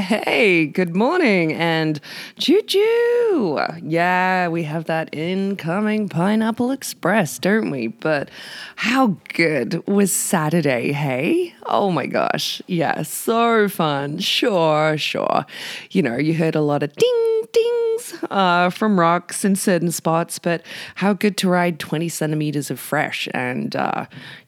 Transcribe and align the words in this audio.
Hey, 0.00 0.66
good 0.66 0.96
morning 0.96 1.52
and 1.52 2.00
choo 2.36 2.60
choo. 2.62 3.60
Yeah, 3.80 4.48
we 4.48 4.64
have 4.64 4.86
that 4.86 5.08
incoming 5.14 6.08
Pineapple 6.08 6.72
Express, 6.72 7.38
don't 7.38 7.70
we? 7.70 7.86
But 7.88 8.28
how 8.74 9.16
good 9.34 9.86
was 9.86 10.12
Saturday, 10.12 10.90
hey? 10.90 11.54
Oh 11.66 11.92
my 11.92 12.06
gosh. 12.06 12.60
Yeah, 12.66 13.02
so 13.02 13.68
fun. 13.68 14.18
Sure, 14.18 14.98
sure. 14.98 15.46
You 15.92 16.02
know, 16.02 16.16
you 16.16 16.34
heard 16.34 16.56
a 16.56 16.60
lot 16.60 16.82
of 16.82 16.92
ding, 16.96 17.42
dings 17.52 18.14
uh, 18.30 18.70
from 18.70 18.98
rocks 18.98 19.44
in 19.44 19.54
certain 19.54 19.92
spots, 19.92 20.40
but 20.40 20.62
how 20.96 21.12
good 21.12 21.36
to 21.38 21.48
ride 21.48 21.78
20 21.78 22.08
centimeters 22.08 22.68
of 22.68 22.80
fresh 22.80 23.28
and, 23.32 23.76
uh, 23.76 24.06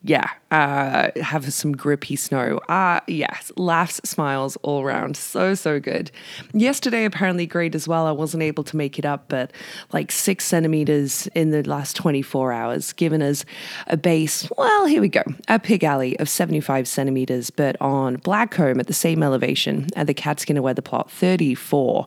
yeah, 0.09 0.30
uh, 0.52 1.10
have 1.20 1.52
some 1.52 1.73
grippy 1.73 2.15
snow. 2.15 2.59
Uh, 2.69 3.01
yes, 3.09 3.51
laughs, 3.56 4.01
smiles 4.05 4.56
all 4.62 4.82
around. 4.82 5.16
So, 5.16 5.55
so 5.55 5.80
good. 5.80 6.13
Yesterday, 6.52 7.04
apparently 7.04 7.45
great 7.45 7.74
as 7.74 7.88
well. 7.88 8.07
I 8.07 8.13
wasn't 8.13 8.45
able 8.45 8.63
to 8.65 8.76
make 8.76 9.01
it 9.01 9.04
up, 9.04 9.24
but 9.29 9.51
like 9.93 10.13
six 10.13 10.45
centimeters 10.45 11.26
in 11.35 11.51
the 11.51 11.65
last 11.65 11.96
24 11.96 12.52
hours, 12.52 12.93
giving 12.93 13.21
us 13.21 13.45
a 13.88 13.96
base. 13.96 14.48
Well, 14.57 14.87
here 14.87 15.01
we 15.01 15.09
go. 15.09 15.24
A 15.48 15.59
pig 15.59 15.82
alley 15.82 16.16
of 16.20 16.29
75 16.29 16.87
centimeters, 16.87 17.51
but 17.51 17.76
on 17.80 18.18
Blackcomb 18.18 18.79
at 18.79 18.87
the 18.87 18.95
same 18.95 19.24
elevation 19.24 19.88
at 19.96 20.07
the 20.07 20.15
Catskinner 20.15 20.60
weather 20.60 20.82
plot, 20.82 21.10
34 21.10 22.07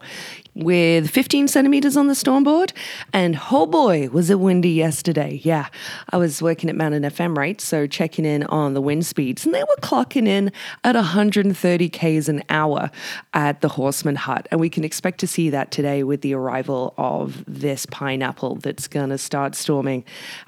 with 0.60 1.10
15 1.10 1.48
centimeters 1.48 1.98
on 1.98 2.08
the 2.08 2.16
storm 2.16 2.44
board. 2.44 2.74
And 3.14 3.40
oh 3.52 3.66
boy, 3.66 4.10
was 4.10 4.30
it 4.30 4.40
windy 4.40 4.72
yesterday. 4.72 5.40
Yeah, 5.44 5.68
I 6.12 6.18
was 6.18 6.42
working 6.42 6.70
at 6.70 6.76
Mountain 6.76 7.04
FM, 7.04 7.38
right? 7.38 7.60
So 7.62 7.88
checking 7.88 8.26
in 8.26 8.44
on 8.44 8.74
the 8.74 8.82
wind 8.82 9.06
speeds, 9.06 9.46
and 9.46 9.54
they 9.54 9.64
were 9.64 9.76
clocking 9.82 10.28
in 10.28 10.52
at 10.84 10.96
130 10.96 11.90
Ks 11.90 12.28
an 12.28 12.44
hour 12.50 12.92
at 13.34 13.62
the 13.62 13.70
Horstman 13.70 14.16
Hut. 14.16 14.48
And 14.52 14.60
we 14.60 14.70
can 14.70 14.84
expect 14.84 15.20
to 15.20 15.28
see 15.28 15.50
that 15.50 15.72
today 15.72 16.04
with 16.04 16.22
the 16.22 16.34
arrival 16.34 16.94
of 16.98 17.44
this 17.48 17.86
pineapple 17.86 18.56
that's 18.56 18.88
going 18.88 19.10
to 19.10 19.18
start 19.18 19.56
storming 19.56 20.04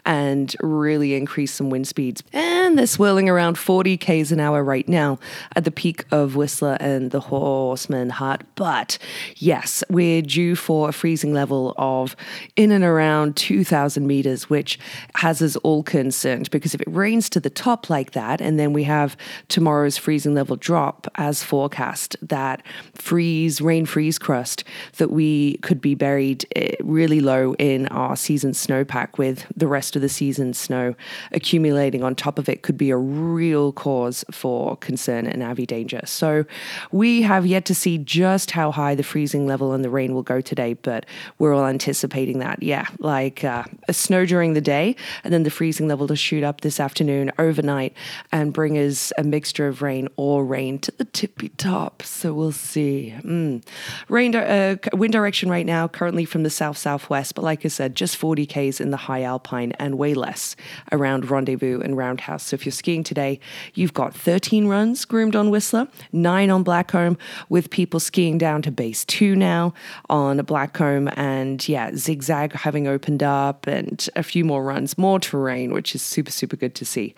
and 0.05 0.55
really 0.61 1.15
increase 1.15 1.53
some 1.53 1.69
wind 1.69 1.87
speeds. 1.87 2.23
And 2.33 2.77
they're 2.77 2.87
swirling 2.87 3.29
around 3.29 3.57
40 3.57 3.97
Ks 3.97 4.31
an 4.31 4.39
hour 4.39 4.63
right 4.63 4.87
now 4.87 5.19
at 5.55 5.63
the 5.63 5.71
peak 5.71 6.05
of 6.11 6.35
Whistler 6.35 6.77
and 6.79 7.11
the 7.11 7.21
Horstman 7.21 8.11
Hut. 8.11 8.43
But 8.55 8.97
yes, 9.35 9.83
we're 10.01 10.23
due 10.23 10.55
for 10.55 10.89
a 10.89 10.91
freezing 10.91 11.31
level 11.31 11.75
of 11.77 12.15
in 12.55 12.71
and 12.71 12.83
around 12.83 13.35
2,000 13.35 14.07
meters, 14.07 14.49
which 14.49 14.79
has 15.13 15.43
us 15.43 15.55
all 15.57 15.83
concerned 15.83 16.49
because 16.49 16.73
if 16.73 16.81
it 16.81 16.87
rains 16.87 17.29
to 17.29 17.39
the 17.39 17.51
top 17.51 17.87
like 17.87 18.13
that, 18.13 18.41
and 18.41 18.59
then 18.59 18.73
we 18.73 18.83
have 18.83 19.15
tomorrow's 19.47 19.99
freezing 19.99 20.33
level 20.33 20.55
drop 20.55 21.07
as 21.15 21.43
forecast, 21.43 22.15
that 22.19 22.63
freeze, 22.95 23.61
rain 23.61 23.85
freeze 23.85 24.17
crust, 24.17 24.63
that 24.97 25.11
we 25.11 25.57
could 25.57 25.79
be 25.79 25.93
buried 25.93 26.47
eh, 26.55 26.71
really 26.79 27.19
low 27.19 27.53
in 27.59 27.87
our 27.89 28.15
season 28.15 28.53
snowpack 28.53 29.19
with 29.19 29.45
the 29.55 29.67
rest 29.67 29.95
of 29.95 30.01
the 30.01 30.09
season 30.09 30.51
snow 30.51 30.95
accumulating 31.31 32.01
on 32.01 32.15
top 32.15 32.39
of 32.39 32.49
it 32.49 32.63
could 32.63 32.77
be 32.77 32.89
a 32.89 32.97
real 32.97 33.71
cause 33.71 34.25
for 34.31 34.75
concern 34.77 35.27
and 35.27 35.43
avi 35.43 35.67
danger. 35.67 36.01
So 36.05 36.45
we 36.91 37.21
have 37.21 37.45
yet 37.45 37.65
to 37.65 37.75
see 37.75 37.99
just 37.99 38.49
how 38.49 38.71
high 38.71 38.95
the 38.95 39.03
freezing 39.03 39.45
level 39.45 39.73
and 39.73 39.85
the 39.85 39.90
rain 39.91 40.13
will 40.13 40.23
go 40.23 40.41
today, 40.41 40.73
but 40.73 41.05
we're 41.39 41.53
all 41.53 41.65
anticipating 41.65 42.39
that. 42.39 42.61
Yeah, 42.63 42.87
like 42.99 43.43
uh, 43.43 43.63
a 43.87 43.93
snow 43.93 44.25
during 44.25 44.53
the 44.53 44.61
day 44.61 44.95
and 45.23 45.33
then 45.33 45.43
the 45.43 45.49
freezing 45.49 45.87
level 45.87 46.07
to 46.07 46.15
shoot 46.15 46.43
up 46.43 46.61
this 46.61 46.79
afternoon 46.79 47.31
overnight 47.37 47.93
and 48.31 48.53
bring 48.53 48.77
us 48.77 49.11
a 49.17 49.23
mixture 49.23 49.67
of 49.67 49.81
rain 49.81 50.07
or 50.15 50.45
rain 50.45 50.79
to 50.79 50.91
the 50.91 51.05
tippy 51.05 51.49
top. 51.49 52.03
So 52.03 52.33
we'll 52.33 52.51
see. 52.51 53.13
Mm. 53.21 53.63
Rain, 54.09 54.35
uh, 54.35 54.77
wind 54.93 55.13
direction 55.13 55.49
right 55.49 55.65
now, 55.65 55.87
currently 55.87 56.25
from 56.25 56.43
the 56.43 56.49
south 56.49 56.77
southwest, 56.77 57.35
but 57.35 57.43
like 57.43 57.65
I 57.65 57.69
said, 57.69 57.95
just 57.95 58.15
40 58.17 58.45
k's 58.45 58.79
in 58.79 58.91
the 58.91 58.97
high 58.97 59.23
alpine 59.23 59.71
and 59.73 59.97
way 59.97 60.13
less 60.13 60.55
around 60.91 61.29
Rendezvous 61.29 61.81
and 61.81 61.97
Roundhouse. 61.97 62.43
So 62.43 62.55
if 62.55 62.65
you're 62.65 62.71
skiing 62.71 63.03
today, 63.03 63.39
you've 63.73 63.93
got 63.93 64.13
13 64.15 64.67
runs 64.67 65.05
groomed 65.05 65.35
on 65.35 65.49
Whistler, 65.49 65.87
nine 66.11 66.49
on 66.49 66.63
Blackcomb, 66.63 67.17
with 67.49 67.69
people 67.69 67.99
skiing 67.99 68.37
down 68.37 68.61
to 68.63 68.71
base 68.71 69.05
two 69.05 69.35
now 69.35 69.70
on 70.09 70.39
Blackcomb, 70.39 71.13
and 71.17 71.67
yeah, 71.67 71.91
Zigzag 71.95 72.53
having 72.53 72.87
opened 72.87 73.23
up, 73.23 73.67
and 73.67 74.07
a 74.15 74.23
few 74.23 74.45
more 74.45 74.63
runs, 74.63 74.97
more 74.97 75.19
terrain, 75.19 75.73
which 75.73 75.95
is 75.95 76.01
super 76.01 76.31
super 76.31 76.55
good 76.55 76.75
to 76.75 76.85
see. 76.85 77.13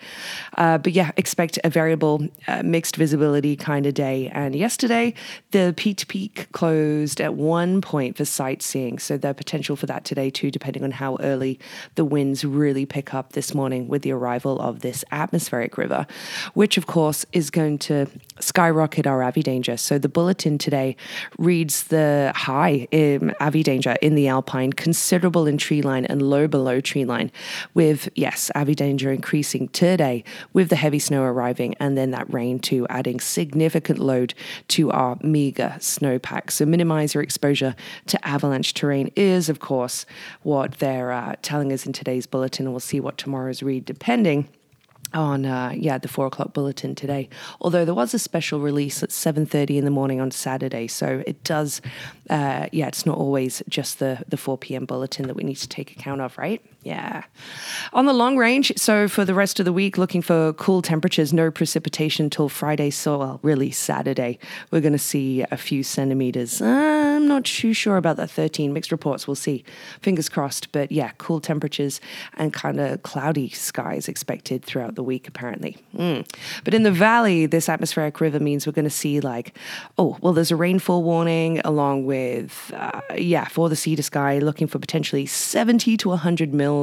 Uh, 0.58 0.78
but 0.78 0.92
yeah, 0.92 1.10
expect 1.16 1.58
a 1.64 1.70
variable, 1.70 2.28
uh, 2.48 2.62
mixed 2.62 2.96
visibility 2.96 3.56
kind 3.56 3.86
of 3.86 3.94
day. 3.94 4.30
And 4.32 4.54
yesterday, 4.54 5.14
the 5.50 5.74
peak 5.76 5.98
to 5.98 6.06
peak 6.06 6.48
closed 6.52 7.20
at 7.20 7.34
one 7.34 7.80
point 7.80 8.16
for 8.16 8.24
sightseeing, 8.24 8.98
so 8.98 9.16
the 9.16 9.34
potential 9.34 9.76
for 9.76 9.86
that 9.86 10.04
today 10.04 10.30
too, 10.30 10.50
depending 10.50 10.84
on 10.84 10.90
how 10.90 11.16
early 11.20 11.58
the 11.94 12.04
winds 12.04 12.44
really 12.44 12.86
pick 12.86 13.14
up 13.14 13.32
this 13.32 13.54
morning 13.54 13.88
with 13.88 14.02
the 14.02 14.12
arrival 14.12 14.60
of 14.60 14.80
this 14.80 15.04
atmospheric 15.12 15.76
river, 15.78 16.06
which 16.54 16.76
of 16.76 16.86
course 16.86 17.24
is 17.32 17.50
going 17.50 17.78
to 17.78 18.06
skyrocket 18.40 19.06
our 19.06 19.22
avi 19.22 19.42
danger. 19.42 19.76
So 19.76 19.98
the 19.98 20.08
bulletin 20.08 20.58
today 20.58 20.96
reads 21.38 21.84
the 21.84 22.32
high 22.44 22.86
in 22.90 23.34
danger 23.62 23.96
in 24.02 24.14
the 24.14 24.28
alpine, 24.28 24.72
considerable 24.72 25.46
in 25.46 25.56
tree 25.56 25.82
line 25.82 26.04
and 26.04 26.20
low 26.20 26.46
below 26.46 26.80
tree 26.80 27.04
line, 27.04 27.32
with 27.72 28.08
yes, 28.14 28.50
avi 28.54 28.74
danger 28.74 29.10
increasing 29.10 29.68
today 29.68 30.22
with 30.52 30.68
the 30.68 30.76
heavy 30.76 30.98
snow 30.98 31.22
arriving 31.22 31.74
and 31.80 31.96
then 31.96 32.10
that 32.10 32.32
rain 32.32 32.58
too 32.58 32.86
adding 32.88 33.18
significant 33.20 33.98
load 33.98 34.34
to 34.68 34.90
our 34.90 35.16
meager 35.22 35.74
snowpack. 35.78 36.50
So 36.50 36.66
minimize 36.66 37.14
your 37.14 37.22
exposure 37.22 37.74
to 38.06 38.26
avalanche 38.26 38.74
terrain 38.74 39.10
is 39.16 39.48
of 39.48 39.60
course 39.60 40.04
what 40.42 40.72
they're 40.78 41.12
uh, 41.12 41.36
telling 41.42 41.72
us 41.72 41.86
in 41.86 41.92
today's 41.92 42.26
bulletin, 42.26 42.66
and 42.66 42.72
we'll 42.72 42.80
see 42.80 43.00
what 43.00 43.16
tomorrow's 43.16 43.62
read 43.62 43.84
depending 43.84 44.48
on 45.14 45.46
uh, 45.46 45.72
yeah 45.74 45.98
the 45.98 46.08
four 46.08 46.26
o'clock 46.26 46.52
bulletin 46.52 46.94
today. 46.94 47.28
Although 47.60 47.84
there 47.84 47.94
was 47.94 48.14
a 48.14 48.18
special 48.18 48.60
release 48.60 49.02
at 49.02 49.12
seven 49.12 49.46
thirty 49.46 49.78
in 49.78 49.84
the 49.84 49.90
morning 49.90 50.20
on 50.20 50.30
Saturday, 50.30 50.86
so 50.86 51.22
it 51.26 51.42
does 51.44 51.80
uh, 52.30 52.66
yeah 52.72 52.88
it's 52.88 53.06
not 53.06 53.18
always 53.18 53.62
just 53.68 53.98
the 53.98 54.22
the 54.28 54.36
four 54.36 54.58
p.m. 54.58 54.84
bulletin 54.84 55.26
that 55.26 55.36
we 55.36 55.44
need 55.44 55.56
to 55.56 55.68
take 55.68 55.92
account 55.92 56.20
of, 56.20 56.36
right? 56.38 56.62
Yeah. 56.84 57.24
On 57.94 58.04
the 58.04 58.12
long 58.12 58.36
range, 58.36 58.72
so 58.76 59.08
for 59.08 59.24
the 59.24 59.32
rest 59.32 59.58
of 59.58 59.64
the 59.64 59.72
week, 59.72 59.96
looking 59.96 60.20
for 60.20 60.52
cool 60.52 60.82
temperatures, 60.82 61.32
no 61.32 61.50
precipitation 61.50 62.28
till 62.28 62.50
Friday, 62.50 62.90
so 62.90 63.18
well, 63.18 63.40
really 63.42 63.70
Saturday. 63.70 64.38
We're 64.70 64.82
going 64.82 64.92
to 64.92 64.98
see 64.98 65.44
a 65.50 65.56
few 65.56 65.82
centimeters. 65.82 66.60
I'm 66.60 67.26
not 67.26 67.44
too 67.44 67.72
sure 67.72 67.96
about 67.96 68.18
that 68.18 68.30
13. 68.30 68.74
Mixed 68.74 68.92
reports, 68.92 69.26
we'll 69.26 69.34
see. 69.34 69.64
Fingers 70.02 70.28
crossed. 70.28 70.72
But 70.72 70.92
yeah, 70.92 71.12
cool 71.16 71.40
temperatures 71.40 72.02
and 72.34 72.52
kind 72.52 72.78
of 72.78 73.02
cloudy 73.02 73.48
skies 73.48 74.06
expected 74.06 74.62
throughout 74.62 74.94
the 74.94 75.02
week, 75.02 75.26
apparently. 75.26 75.78
Mm. 75.96 76.28
But 76.64 76.74
in 76.74 76.82
the 76.82 76.92
valley, 76.92 77.46
this 77.46 77.70
atmospheric 77.70 78.20
river 78.20 78.40
means 78.40 78.66
we're 78.66 78.72
going 78.72 78.84
to 78.84 78.90
see, 78.90 79.20
like, 79.20 79.56
oh, 79.96 80.18
well, 80.20 80.34
there's 80.34 80.50
a 80.50 80.56
rainfall 80.56 81.02
warning 81.02 81.60
along 81.64 82.04
with, 82.04 82.72
uh, 82.76 83.00
yeah, 83.16 83.46
for 83.46 83.70
the 83.70 83.76
to 83.76 84.02
sky, 84.02 84.38
looking 84.38 84.66
for 84.66 84.78
potentially 84.78 85.24
70 85.24 85.96
to 85.98 86.08
100 86.10 86.52
mil 86.52 86.73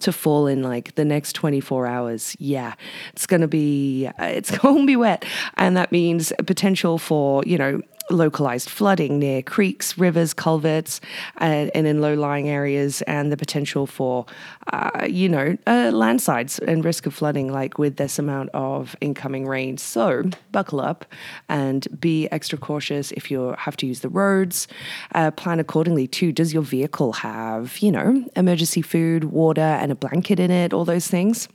to 0.00 0.12
fall 0.12 0.46
in 0.46 0.62
like 0.62 0.94
the 0.94 1.04
next 1.04 1.34
24 1.34 1.86
hours. 1.86 2.36
Yeah, 2.38 2.74
it's 3.12 3.26
going 3.26 3.40
to 3.40 3.48
be, 3.48 4.06
uh, 4.06 4.24
it's 4.24 4.50
going 4.58 4.82
to 4.82 4.86
be 4.86 4.96
wet. 4.96 5.24
And 5.56 5.76
that 5.76 5.92
means 5.92 6.32
potential 6.46 6.98
for, 6.98 7.42
you 7.46 7.58
know, 7.58 7.82
localized 8.10 8.68
flooding 8.68 9.18
near 9.18 9.42
creeks, 9.42 9.96
rivers, 9.98 10.34
culverts, 10.34 11.00
uh, 11.40 11.70
and 11.74 11.86
in 11.86 12.00
low 12.00 12.14
lying 12.14 12.48
areas, 12.48 13.02
and 13.02 13.32
the 13.32 13.36
potential 13.36 13.86
for, 13.86 14.26
uh, 14.72 15.06
you 15.08 15.28
know, 15.28 15.56
uh, 15.66 15.90
landslides 15.92 16.58
and 16.60 16.84
risk 16.84 17.06
of 17.06 17.14
flooding, 17.14 17.52
like 17.52 17.78
with 17.78 17.96
this 17.96 18.18
amount 18.18 18.50
of 18.54 18.96
incoming 19.00 19.46
rain. 19.46 19.78
So 19.78 20.24
buckle 20.50 20.80
up 20.80 21.04
and 21.48 21.86
be 22.00 22.28
extra 22.30 22.58
cautious 22.58 23.12
if 23.12 23.30
you 23.30 23.54
have 23.58 23.76
to 23.78 23.86
use 23.86 24.00
the 24.00 24.08
roads. 24.08 24.68
Uh, 25.14 25.30
plan 25.30 25.60
accordingly 25.60 26.06
too. 26.06 26.32
Does 26.32 26.52
your 26.52 26.62
vehicle 26.62 27.12
have, 27.12 27.78
you 27.78 27.92
know, 27.92 28.24
emergency 28.36 28.82
food, 28.82 29.24
water, 29.24 29.60
and 29.60 29.92
a 29.92 29.94
blanket 29.94 30.38
in 30.40 30.50
it? 30.50 30.72
All 30.72 30.84
those 30.84 31.08
things 31.08 31.48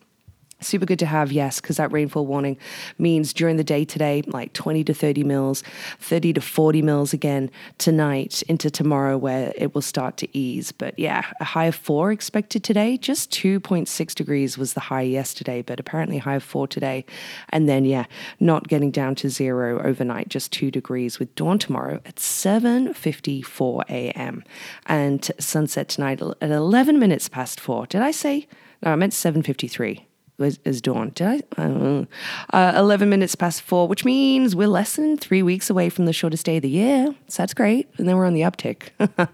Super 0.59 0.87
good 0.87 0.97
to 0.99 1.05
have, 1.05 1.31
yes, 1.31 1.61
because 1.61 1.77
that 1.77 1.91
rainfall 1.91 2.25
warning 2.25 2.57
means 2.97 3.31
during 3.31 3.57
the 3.57 3.63
day 3.63 3.85
today, 3.85 4.23
like 4.25 4.53
20 4.53 4.83
to 4.85 4.93
30 4.93 5.23
mils, 5.23 5.61
30 5.99 6.33
to 6.33 6.41
40 6.41 6.81
mils 6.81 7.13
again 7.13 7.51
tonight 7.77 8.41
into 8.49 8.71
tomorrow, 8.71 9.19
where 9.19 9.53
it 9.55 9.75
will 9.75 9.83
start 9.83 10.17
to 10.17 10.37
ease. 10.37 10.71
But 10.71 10.97
yeah, 10.97 11.25
a 11.39 11.43
high 11.43 11.65
of 11.65 11.75
four 11.75 12.11
expected 12.11 12.63
today. 12.63 12.97
Just 12.97 13.29
2.6 13.29 14.15
degrees 14.15 14.57
was 14.57 14.73
the 14.73 14.79
high 14.79 15.03
yesterday, 15.03 15.61
but 15.61 15.79
apparently 15.79 16.17
high 16.17 16.37
of 16.37 16.43
four 16.43 16.67
today. 16.67 17.05
And 17.49 17.69
then, 17.69 17.85
yeah, 17.85 18.05
not 18.39 18.67
getting 18.67 18.89
down 18.89 19.13
to 19.15 19.29
zero 19.29 19.79
overnight, 19.83 20.29
just 20.29 20.51
two 20.51 20.71
degrees 20.71 21.19
with 21.19 21.35
dawn 21.35 21.59
tomorrow 21.59 22.01
at 22.03 22.15
7.54 22.15 23.83
a.m. 23.89 24.43
And 24.87 25.29
sunset 25.39 25.87
tonight 25.87 26.19
at 26.41 26.49
11 26.49 26.97
minutes 26.97 27.29
past 27.29 27.59
four. 27.59 27.85
Did 27.85 28.01
I 28.01 28.09
say? 28.09 28.47
No, 28.81 28.91
I 28.91 28.95
meant 28.95 29.13
7.53 29.13 30.06
is, 30.39 30.81
dawn. 30.81 31.11
Did 31.15 31.27
I? 31.57 31.61
I. 31.61 32.07
Uh, 32.53 32.73
11 32.77 33.09
minutes 33.09 33.35
past 33.35 33.61
four, 33.61 33.87
which 33.87 34.05
means 34.05 34.55
we're 34.55 34.67
less 34.67 34.95
than 34.95 35.17
three 35.17 35.41
weeks 35.41 35.69
away 35.69 35.89
from 35.89 36.05
the 36.05 36.13
shortest 36.13 36.45
day 36.45 36.57
of 36.57 36.61
the 36.61 36.69
year. 36.69 37.15
So 37.27 37.43
that's 37.43 37.53
great. 37.53 37.89
And 37.97 38.07
then 38.07 38.17
we're 38.17 38.25
on 38.25 38.33
the 38.33 38.41
uptick. 38.41 38.89
but 38.97 39.31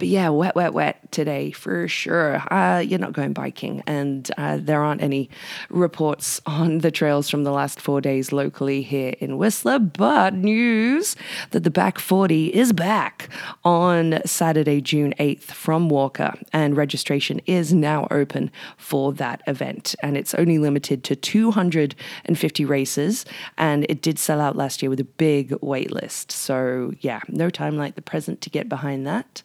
yeah, 0.00 0.28
wet, 0.30 0.54
wet, 0.54 0.72
wet 0.72 1.07
today 1.10 1.50
for 1.50 1.88
sure. 1.88 2.36
Uh, 2.52 2.80
you're 2.80 2.98
not 2.98 3.12
going 3.12 3.32
biking, 3.32 3.82
and 3.86 4.30
uh, 4.38 4.58
there 4.60 4.82
aren't 4.82 5.02
any 5.02 5.30
reports 5.70 6.40
on 6.46 6.78
the 6.78 6.90
trails 6.90 7.28
from 7.28 7.44
the 7.44 7.50
last 7.50 7.80
four 7.80 8.00
days 8.00 8.32
locally 8.32 8.82
here 8.82 9.14
in 9.20 9.38
Whistler. 9.38 9.78
But 9.78 10.34
news 10.34 11.16
that 11.50 11.64
the 11.64 11.70
back 11.70 11.98
40 11.98 12.54
is 12.54 12.72
back 12.72 13.28
on 13.64 14.20
Saturday, 14.24 14.80
June 14.80 15.14
8th 15.18 15.44
from 15.44 15.88
Walker, 15.88 16.34
and 16.52 16.76
registration 16.76 17.40
is 17.46 17.72
now 17.72 18.06
open 18.10 18.50
for 18.76 19.12
that 19.14 19.42
event. 19.46 19.94
And 20.02 20.16
it's 20.16 20.34
only 20.34 20.58
limited 20.58 21.04
to 21.04 21.16
250 21.16 22.64
races, 22.64 23.24
and 23.56 23.86
it 23.88 24.02
did 24.02 24.18
sell 24.18 24.40
out 24.40 24.56
last 24.56 24.82
year 24.82 24.90
with 24.90 25.00
a 25.00 25.04
big 25.04 25.54
wait 25.60 25.92
list. 25.92 26.32
So, 26.32 26.92
yeah, 27.00 27.20
no 27.28 27.50
time 27.50 27.76
like 27.76 27.94
the 27.94 28.02
present 28.02 28.40
to 28.42 28.50
get 28.50 28.68
behind 28.68 29.06
that. 29.06 29.42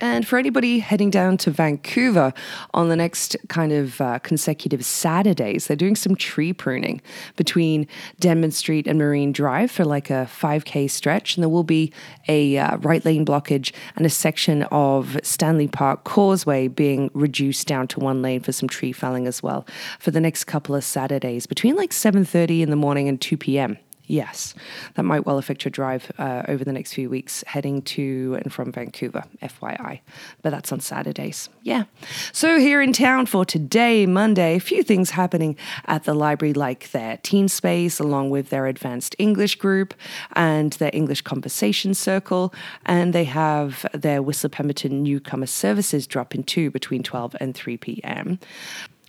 And 0.00 0.26
for 0.26 0.38
anybody 0.38 0.81
heading 0.82 1.10
down 1.10 1.36
to 1.38 1.50
Vancouver 1.50 2.34
on 2.74 2.88
the 2.88 2.96
next 2.96 3.36
kind 3.48 3.72
of 3.72 4.00
uh, 4.00 4.18
consecutive 4.18 4.84
Saturdays, 4.84 5.66
they're 5.66 5.76
doing 5.76 5.96
some 5.96 6.16
tree 6.16 6.52
pruning 6.52 7.00
between 7.36 7.86
Denman 8.20 8.50
Street 8.50 8.86
and 8.86 8.98
Marine 8.98 9.32
Drive 9.32 9.70
for 9.70 9.84
like 9.84 10.10
a 10.10 10.28
5K 10.30 10.90
stretch. 10.90 11.36
And 11.36 11.42
there 11.42 11.48
will 11.48 11.64
be 11.64 11.92
a 12.28 12.58
uh, 12.58 12.76
right 12.78 13.04
lane 13.04 13.24
blockage 13.24 13.72
and 13.96 14.04
a 14.04 14.10
section 14.10 14.64
of 14.64 15.18
Stanley 15.22 15.68
Park 15.68 16.04
Causeway 16.04 16.68
being 16.68 17.10
reduced 17.14 17.66
down 17.66 17.86
to 17.88 18.00
one 18.00 18.22
lane 18.22 18.40
for 18.40 18.52
some 18.52 18.68
tree 18.68 18.92
felling 18.92 19.26
as 19.26 19.42
well 19.42 19.66
for 19.98 20.10
the 20.10 20.20
next 20.20 20.44
couple 20.44 20.74
of 20.74 20.84
Saturdays 20.84 21.46
between 21.46 21.76
like 21.76 21.90
7:30 21.90 22.62
in 22.62 22.70
the 22.70 22.76
morning 22.76 23.08
and 23.08 23.20
2 23.20 23.36
p.m. 23.36 23.78
Yes, 24.06 24.54
that 24.94 25.04
might 25.04 25.24
well 25.24 25.38
affect 25.38 25.64
your 25.64 25.70
drive 25.70 26.10
uh, 26.18 26.42
over 26.48 26.64
the 26.64 26.72
next 26.72 26.92
few 26.92 27.08
weeks 27.08 27.44
heading 27.46 27.82
to 27.82 28.36
and 28.42 28.52
from 28.52 28.72
Vancouver, 28.72 29.24
FYI. 29.40 30.00
But 30.42 30.50
that's 30.50 30.72
on 30.72 30.80
Saturdays. 30.80 31.48
Yeah. 31.62 31.84
So, 32.32 32.58
here 32.58 32.82
in 32.82 32.92
town 32.92 33.26
for 33.26 33.44
today, 33.44 34.06
Monday, 34.06 34.56
a 34.56 34.60
few 34.60 34.82
things 34.82 35.10
happening 35.10 35.56
at 35.86 36.04
the 36.04 36.14
library, 36.14 36.52
like 36.52 36.90
their 36.90 37.18
teen 37.18 37.48
space, 37.48 38.00
along 38.00 38.30
with 38.30 38.50
their 38.50 38.66
advanced 38.66 39.14
English 39.18 39.54
group 39.56 39.94
and 40.32 40.72
their 40.74 40.90
English 40.92 41.22
conversation 41.22 41.94
circle. 41.94 42.52
And 42.84 43.12
they 43.12 43.24
have 43.24 43.86
their 43.94 44.20
Whistler 44.20 44.50
Pemberton 44.50 45.04
newcomer 45.04 45.46
services 45.46 46.08
drop 46.08 46.34
in 46.34 46.42
too 46.42 46.70
between 46.70 47.02
12 47.02 47.36
and 47.40 47.54
3 47.54 47.76
p.m 47.76 48.38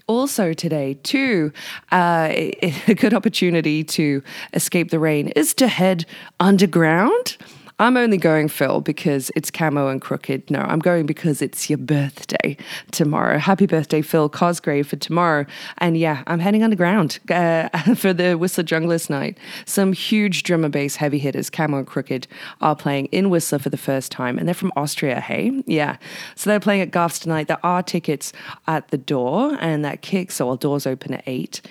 also 0.07 0.53
today 0.53 0.95
too 1.03 1.51
uh, 1.91 2.29
a 2.31 2.95
good 2.95 3.13
opportunity 3.13 3.83
to 3.83 4.23
escape 4.53 4.89
the 4.89 4.99
rain 4.99 5.29
is 5.29 5.53
to 5.53 5.67
head 5.67 6.05
underground 6.39 7.37
I'm 7.79 7.97
only 7.97 8.17
going, 8.17 8.49
Phil, 8.49 8.81
because 8.81 9.31
it's 9.35 9.49
Camo 9.49 9.87
and 9.87 9.99
Krooked. 9.99 10.49
No, 10.51 10.59
I'm 10.59 10.79
going 10.79 11.07
because 11.07 11.41
it's 11.41 11.69
your 11.69 11.77
birthday 11.77 12.55
tomorrow. 12.91 13.39
Happy 13.39 13.65
birthday, 13.65 14.01
Phil 14.01 14.29
Cosgrave, 14.29 14.87
for 14.87 14.95
tomorrow. 14.95 15.45
And 15.79 15.97
yeah, 15.97 16.23
I'm 16.27 16.39
heading 16.39 16.63
underground 16.63 17.19
uh, 17.29 17.69
for 17.95 18.13
the 18.13 18.35
Whistler 18.35 18.63
Junglist 18.63 19.09
night. 19.09 19.39
Some 19.65 19.91
huge 19.91 20.43
drum 20.43 20.63
and 20.63 20.71
bass 20.71 20.97
heavy 20.97 21.17
hitters, 21.17 21.49
Camo 21.49 21.79
and 21.79 21.87
Krooked, 21.87 22.27
are 22.61 22.75
playing 22.75 23.07
in 23.07 23.31
Whistler 23.31 23.59
for 23.59 23.69
the 23.69 23.77
first 23.77 24.11
time. 24.11 24.37
And 24.37 24.47
they're 24.47 24.53
from 24.53 24.71
Austria, 24.75 25.19
hey? 25.19 25.63
Yeah. 25.65 25.97
So 26.35 26.49
they're 26.49 26.59
playing 26.59 26.81
at 26.81 26.91
Garf's 26.91 27.19
tonight. 27.19 27.47
There 27.47 27.65
are 27.65 27.81
tickets 27.81 28.33
at 28.67 28.89
the 28.89 28.97
door, 28.99 29.57
and 29.59 29.83
that 29.83 30.01
kicks, 30.01 30.35
so 30.35 30.47
all 30.47 30.57
doors 30.57 30.85
open 30.85 31.15
at 31.15 31.23
8. 31.25 31.61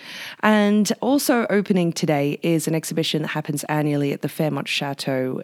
And 0.41 0.91
also 1.01 1.47
opening 1.49 1.93
today 1.93 2.41
is 2.43 2.67
an 2.67 2.75
exhibition 2.75 3.23
that 3.23 3.29
happens 3.29 3.63
annually 3.65 4.13
at 4.13 4.23
the 4.23 4.29
Fairmont 4.29 4.67
Chateau. 4.67 5.41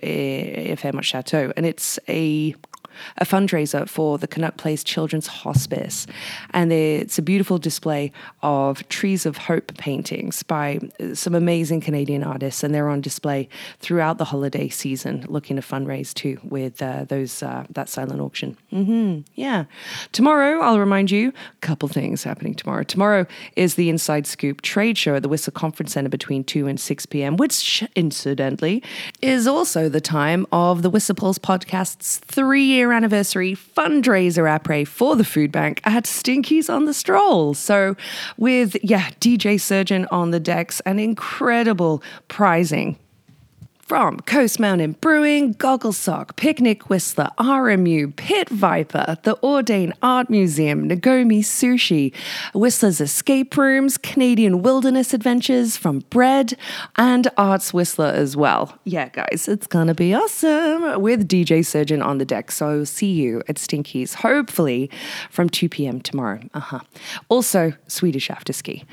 Eh, 0.54 0.74
Fairmont 0.76 1.04
Chateau, 1.04 1.52
and 1.56 1.66
it's 1.66 1.98
a 2.08 2.54
a 3.18 3.24
fundraiser 3.24 3.88
for 3.88 4.18
the 4.18 4.26
Canuck 4.26 4.56
Place 4.56 4.84
Children's 4.84 5.26
Hospice. 5.26 6.06
And 6.50 6.72
it's 6.72 7.18
a 7.18 7.22
beautiful 7.22 7.58
display 7.58 8.12
of 8.42 8.88
Trees 8.88 9.26
of 9.26 9.36
Hope 9.36 9.76
paintings 9.76 10.42
by 10.42 10.80
some 11.14 11.34
amazing 11.34 11.80
Canadian 11.80 12.24
artists. 12.24 12.62
And 12.62 12.74
they're 12.74 12.88
on 12.88 13.00
display 13.00 13.48
throughout 13.80 14.18
the 14.18 14.24
holiday 14.24 14.68
season, 14.68 15.24
looking 15.28 15.56
to 15.56 15.62
fundraise 15.62 16.12
too 16.14 16.38
with 16.42 16.80
uh, 16.82 17.04
those 17.04 17.42
uh, 17.42 17.64
that 17.70 17.88
silent 17.88 18.20
auction. 18.20 18.56
Mm-hmm. 18.72 19.20
Yeah. 19.34 19.64
Tomorrow, 20.12 20.60
I'll 20.60 20.78
remind 20.78 21.10
you 21.10 21.28
a 21.28 21.60
couple 21.60 21.88
things 21.88 22.24
happening 22.24 22.54
tomorrow. 22.54 22.82
Tomorrow 22.82 23.26
is 23.56 23.74
the 23.74 23.88
Inside 23.88 24.26
Scoop 24.26 24.62
trade 24.62 24.98
show 24.98 25.14
at 25.14 25.22
the 25.22 25.28
Whistler 25.28 25.52
Conference 25.52 25.92
Center 25.92 26.08
between 26.08 26.44
2 26.44 26.66
and 26.66 26.80
6 26.80 27.06
p.m., 27.06 27.36
which 27.36 27.84
incidentally 27.94 28.82
is 29.22 29.46
also 29.46 29.88
the 29.88 30.00
time 30.00 30.46
of 30.52 30.82
the 30.82 30.90
Whistler 30.90 31.14
Pulse 31.14 31.38
podcast's 31.38 32.18
three 32.18 32.64
year 32.64 32.87
year 32.88 32.96
anniversary 32.96 33.54
fundraiser 33.54 34.44
après 34.48 34.86
for 34.86 35.14
the 35.16 35.24
food 35.24 35.52
bank 35.52 35.80
at 35.84 36.04
Stinkies 36.04 36.72
on 36.72 36.86
the 36.86 36.94
Stroll. 36.94 37.54
So, 37.54 37.96
with, 38.36 38.76
yeah, 38.82 39.10
DJ 39.20 39.60
Surgeon 39.60 40.06
on 40.10 40.30
the 40.30 40.40
decks, 40.40 40.80
an 40.80 40.98
incredible 40.98 42.02
prizing 42.28 42.96
from 43.88 44.20
Coast 44.20 44.60
Mountain 44.60 44.96
Brewing, 45.00 45.56
Sock, 45.92 46.36
Picnic 46.36 46.90
Whistler, 46.90 47.30
RMU, 47.38 48.14
Pit 48.14 48.50
Viper, 48.50 49.16
the 49.22 49.36
Audain 49.36 49.94
Art 50.02 50.28
Museum, 50.28 50.86
Nagomi 50.86 51.40
Sushi, 51.40 52.14
Whistler's 52.52 53.00
Escape 53.00 53.56
Rooms, 53.56 53.96
Canadian 53.96 54.60
Wilderness 54.60 55.14
Adventures 55.14 55.78
from 55.78 56.00
Bread, 56.10 56.52
and 56.96 57.28
Arts 57.38 57.72
Whistler 57.72 58.08
as 58.08 58.36
well. 58.36 58.78
Yeah, 58.84 59.08
guys, 59.08 59.48
it's 59.48 59.66
gonna 59.66 59.94
be 59.94 60.12
awesome 60.12 61.00
with 61.00 61.26
DJ 61.26 61.64
Surgeon 61.64 62.02
on 62.02 62.18
the 62.18 62.26
deck. 62.26 62.52
So 62.52 62.84
see 62.84 63.12
you 63.12 63.42
at 63.48 63.56
Stinky's, 63.56 64.12
hopefully 64.12 64.90
from 65.30 65.48
2 65.48 65.70
p.m. 65.70 66.02
tomorrow. 66.02 66.40
Uh-huh. 66.52 66.80
Also, 67.30 67.72
Swedish 67.86 68.28
after 68.28 68.52
ski. 68.52 68.84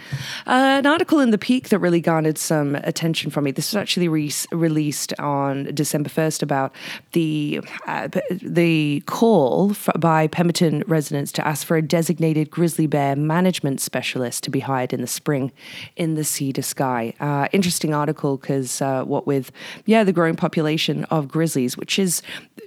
Uh, 0.47 0.79
an 0.79 0.85
article 0.85 1.19
in 1.19 1.31
The 1.31 1.37
Pique 1.37 1.67
that 1.67 1.79
really 1.79 1.99
garnered 1.99 2.37
some 2.37 2.75
attention 2.75 3.29
from 3.29 3.43
me. 3.43 3.51
This 3.51 3.73
was 3.73 3.75
actually 3.75 4.07
re- 4.07 4.31
released 4.53 4.84
released 4.85 5.19
on 5.19 5.63
December 5.73 6.09
1st 6.09 6.43
about 6.43 6.71
the 7.13 7.59
uh, 7.87 8.07
the 8.29 9.01
call 9.07 9.73
for, 9.73 9.93
by 9.97 10.27
Pemberton 10.27 10.83
residents 10.85 11.31
to 11.31 11.47
ask 11.47 11.65
for 11.65 11.77
a 11.77 11.81
designated 11.81 12.51
grizzly 12.51 12.85
bear 12.87 13.15
management 13.15 13.81
specialist 13.81 14.43
to 14.43 14.51
be 14.51 14.59
hired 14.59 14.93
in 14.93 15.01
the 15.01 15.07
spring 15.07 15.51
in 15.95 16.13
the 16.15 16.23
to 16.53 16.61
Sky. 16.61 17.13
Uh, 17.19 17.47
interesting 17.51 17.93
article 17.93 18.37
because 18.37 18.81
uh, 18.81 19.03
what 19.03 19.25
with 19.25 19.51
yeah 19.85 20.03
the 20.03 20.13
growing 20.13 20.35
population 20.35 21.05
of 21.05 21.27
grizzlies, 21.27 21.75
which 21.77 21.97
is 21.97 22.21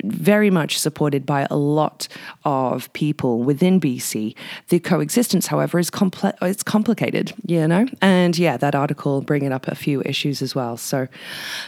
very 0.04 0.50
much 0.50 0.78
supported 0.78 1.24
by 1.24 1.46
a 1.50 1.56
lot 1.56 2.08
of 2.44 2.92
people 2.92 3.42
within 3.44 3.80
BC. 3.80 4.34
The 4.68 4.80
coexistence, 4.80 5.46
however, 5.46 5.78
is 5.78 5.90
complex. 5.90 6.36
It's 6.42 6.62
complicated, 6.62 7.32
you 7.46 7.66
know. 7.68 7.86
And 8.00 8.36
yeah, 8.38 8.56
that 8.56 8.74
article 8.74 9.20
bringing 9.20 9.52
up 9.52 9.68
a 9.68 9.74
few 9.74 10.02
issues 10.02 10.42
as 10.42 10.54
well. 10.54 10.76
So 10.76 11.06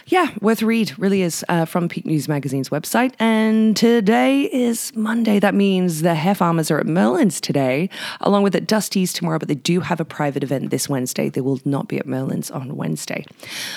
yeah, 0.07 0.27
worth 0.41 0.63
a 0.63 0.65
read, 0.65 0.97
really 0.97 1.21
is, 1.21 1.45
uh, 1.49 1.65
from 1.65 1.87
Pique 1.87 2.05
Newsmagazine's 2.05 2.69
website. 2.69 3.13
And 3.19 3.77
today 3.77 4.41
is 4.41 4.91
Monday. 4.95 5.37
That 5.37 5.53
means 5.53 6.01
the 6.01 6.15
hair 6.15 6.33
farmers 6.33 6.71
are 6.71 6.79
at 6.79 6.87
Merlin's 6.87 7.39
today, 7.39 7.89
along 8.21 8.41
with 8.41 8.55
at 8.55 8.65
Dusty's 8.65 9.13
tomorrow, 9.13 9.37
but 9.37 9.47
they 9.47 9.55
do 9.55 9.81
have 9.81 9.99
a 9.99 10.05
private 10.05 10.43
event 10.43 10.71
this 10.71 10.89
Wednesday. 10.89 11.29
They 11.29 11.41
will 11.41 11.59
not 11.63 11.87
be 11.87 11.99
at 11.99 12.07
Merlin's 12.07 12.49
on 12.49 12.75
Wednesday. 12.75 13.23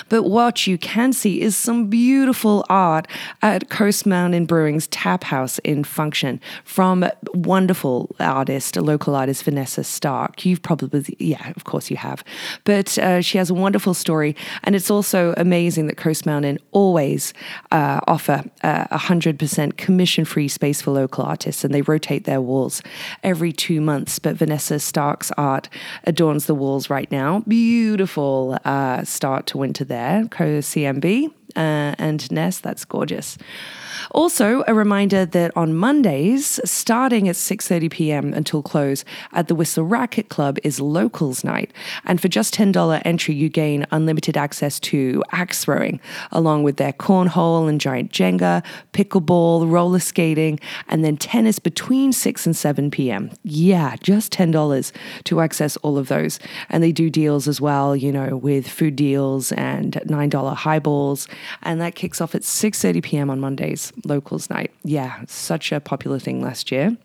But 0.09 0.23
what 0.23 0.65
you 0.65 0.79
can 0.79 1.13
see 1.13 1.39
is 1.39 1.55
some 1.55 1.87
beautiful 1.87 2.65
art 2.67 3.07
at 3.43 3.69
Coast 3.69 4.07
Mountain 4.07 4.47
Brewing's 4.47 4.87
Tap 4.87 5.23
House 5.23 5.59
in 5.59 5.83
Function 5.83 6.41
from 6.63 7.05
wonderful 7.35 8.15
artist, 8.19 8.75
a 8.75 8.81
local 8.81 9.15
artist 9.15 9.43
Vanessa 9.43 9.83
Stark. 9.83 10.43
You've 10.43 10.63
probably, 10.63 11.15
yeah, 11.19 11.51
of 11.55 11.63
course 11.65 11.91
you 11.91 11.97
have. 11.97 12.23
But 12.63 12.97
uh, 12.97 13.21
she 13.21 13.37
has 13.37 13.51
a 13.51 13.53
wonderful 13.53 13.93
story, 13.93 14.35
and 14.63 14.75
it's 14.75 14.89
also 14.89 15.35
amazing 15.37 15.85
that 15.87 15.97
Coast 15.97 16.25
Mountain 16.25 16.54
Always 16.71 17.33
uh, 17.71 17.99
offer 18.07 18.43
uh, 18.63 18.85
100% 18.97 19.77
commission 19.77 20.25
free 20.25 20.47
space 20.47 20.81
for 20.81 20.91
local 20.91 21.23
artists, 21.23 21.63
and 21.63 21.73
they 21.73 21.81
rotate 21.81 22.25
their 22.25 22.41
walls 22.41 22.81
every 23.23 23.51
two 23.51 23.81
months. 23.81 24.19
But 24.19 24.35
Vanessa 24.35 24.79
Stark's 24.79 25.31
art 25.37 25.69
adorns 26.03 26.45
the 26.45 26.55
walls 26.55 26.89
right 26.89 27.11
now. 27.11 27.39
Beautiful 27.47 28.57
uh, 28.65 29.03
start 29.03 29.47
to 29.47 29.57
winter 29.57 29.83
there. 29.83 30.27
Co 30.29 30.59
CMB 30.59 31.31
uh, 31.55 31.95
and 31.97 32.29
Ness, 32.31 32.59
that's 32.59 32.85
gorgeous. 32.85 33.37
Also, 34.11 34.63
a 34.67 34.73
reminder 34.73 35.25
that 35.25 35.55
on 35.55 35.75
Mondays, 35.75 36.59
starting 36.63 37.27
at 37.27 37.35
6:30 37.35 37.91
p.m. 37.91 38.33
until 38.33 38.61
close 38.61 39.03
at 39.33 39.47
the 39.47 39.55
Whistler 39.55 39.83
Racket 39.83 40.29
Club 40.29 40.57
is 40.63 40.79
Locals 40.79 41.43
Night, 41.43 41.71
and 42.05 42.21
for 42.21 42.27
just 42.27 42.53
$10 42.53 43.01
entry, 43.05 43.33
you 43.33 43.49
gain 43.49 43.85
unlimited 43.91 44.37
access 44.37 44.79
to 44.81 45.23
axe 45.31 45.63
throwing, 45.65 45.99
along 46.31 46.63
with 46.63 46.77
their 46.77 46.93
cornhole 46.93 47.67
and 47.67 47.81
giant 47.81 48.11
Jenga, 48.11 48.63
pickleball, 48.93 49.69
roller 49.69 49.99
skating, 49.99 50.59
and 50.87 51.03
then 51.03 51.17
tennis 51.17 51.59
between 51.59 52.13
6 52.13 52.45
and 52.45 52.55
7 52.55 52.91
p.m. 52.91 53.31
Yeah, 53.43 53.95
just 54.01 54.31
$10 54.31 54.91
to 55.25 55.41
access 55.41 55.77
all 55.77 55.97
of 55.97 56.07
those, 56.07 56.39
and 56.69 56.83
they 56.83 56.91
do 56.91 57.09
deals 57.09 57.47
as 57.47 57.59
well, 57.59 57.95
you 57.95 58.11
know, 58.11 58.37
with 58.37 58.67
food 58.67 58.95
deals 58.95 59.51
and 59.53 59.93
$9 60.05 60.55
highballs, 60.55 61.27
and 61.63 61.81
that 61.81 61.95
kicks 61.95 62.21
off 62.21 62.35
at 62.35 62.41
6:30 62.41 63.03
p.m. 63.03 63.29
on 63.29 63.39
Mondays 63.39 63.91
locals 64.03 64.49
night. 64.49 64.71
Yeah, 64.83 65.21
such 65.27 65.71
a 65.71 65.79
popular 65.79 66.19
thing 66.19 66.41
last 66.41 66.71
year. 66.71 66.97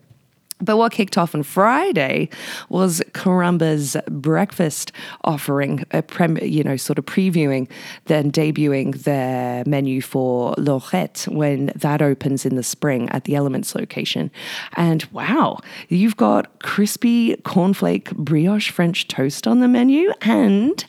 But 0.61 0.77
what 0.77 0.93
kicked 0.93 1.17
off 1.17 1.35
on 1.35 1.43
Friday 1.43 2.29
was 2.69 3.03
Caramba's 3.15 3.97
breakfast 4.09 4.93
offering, 5.25 5.85
a 5.91 6.03
prem, 6.03 6.37
you 6.39 6.63
know, 6.63 6.77
sort 6.77 6.99
of 6.99 7.07
previewing, 7.07 7.69
then 8.07 8.31
debuting 8.31 9.03
their 9.05 9.65
menu 9.67 10.01
for 10.03 10.55
Lorette 10.59 11.27
when 11.31 11.73
that 11.77 12.03
opens 12.03 12.45
in 12.45 12.57
the 12.57 12.63
spring 12.63 13.09
at 13.11 13.25
the 13.25 13.35
Elements 13.35 13.75
location. 13.75 14.31
And 14.75 15.05
wow, 15.05 15.61
you've 15.89 16.17
got 16.17 16.61
crispy 16.61 17.37
cornflake 17.37 18.15
brioche 18.17 18.71
French 18.71 19.09
toast 19.09 19.47
on 19.47 19.61
the 19.61 19.69
menu 19.69 20.13
and 20.21 20.85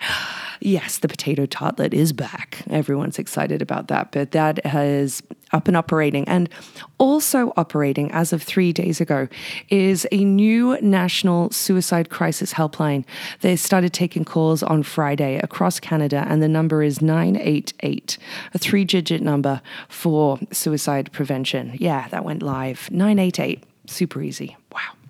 yes, 0.62 1.00
the 1.00 1.08
potato 1.08 1.46
tartlet 1.46 1.94
is 1.94 2.14
back. 2.14 2.64
Everyone's 2.70 3.20
excited 3.20 3.62
about 3.62 3.88
that, 3.88 4.12
but 4.12 4.32
that 4.32 4.66
has 4.66 5.22
up 5.52 5.68
and 5.68 5.76
operating. 5.76 6.28
And 6.28 6.50
also 6.98 7.54
operating 7.58 8.12
as 8.12 8.32
of 8.34 8.42
three 8.42 8.72
days 8.72 9.02
ago 9.02 9.28
is 9.70 10.08
a 10.12 10.24
new 10.24 10.80
national 10.82 11.52
suicide 11.52 12.10
crisis 12.10 12.54
helpline. 12.54 13.06
They 13.42 13.56
started 13.56 13.94
taking 13.94 14.26
calls 14.26 14.64
on 14.64 14.84
Friday 14.84 15.40
across 15.40 15.80
Canada, 15.80 16.26
and 16.28 16.42
the 16.42 16.48
number 16.48 16.84
is 16.84 17.02
988, 17.02 18.18
a 18.54 18.58
three 18.58 18.86
digit 18.86 19.22
number 19.22 19.62
for 19.90 20.40
suicide 20.52 21.12
prevention. 21.12 21.76
Yeah, 21.80 22.08
that 22.10 22.24
went 22.24 22.42
live. 22.42 22.90
988. 22.92 23.64
Super 23.88 24.22
easy. 24.22 24.56
Wow. 24.72 25.01